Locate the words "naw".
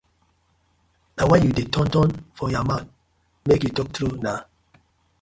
4.23-4.39